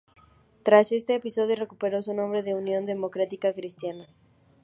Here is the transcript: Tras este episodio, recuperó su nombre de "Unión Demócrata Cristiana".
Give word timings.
Tras 0.63 0.91
este 0.91 1.13
episodio, 1.13 1.55
recuperó 1.55 2.01
su 2.01 2.15
nombre 2.15 2.41
de 2.41 2.55
"Unión 2.55 2.87
Demócrata 2.87 3.53
Cristiana". 3.53 4.07